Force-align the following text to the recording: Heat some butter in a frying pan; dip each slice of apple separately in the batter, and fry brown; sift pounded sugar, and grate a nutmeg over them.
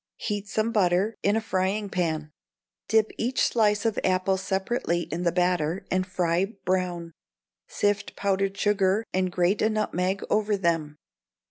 Heat 0.17 0.47
some 0.47 0.71
butter 0.71 1.13
in 1.21 1.35
a 1.35 1.41
frying 1.41 1.87
pan; 1.87 2.31
dip 2.87 3.11
each 3.19 3.43
slice 3.45 3.85
of 3.85 3.99
apple 4.03 4.35
separately 4.35 5.01
in 5.01 5.21
the 5.21 5.31
batter, 5.31 5.85
and 5.91 6.07
fry 6.07 6.45
brown; 6.65 7.11
sift 7.67 8.15
pounded 8.15 8.57
sugar, 8.57 9.05
and 9.13 9.31
grate 9.31 9.61
a 9.61 9.69
nutmeg 9.69 10.23
over 10.27 10.57
them. 10.57 10.97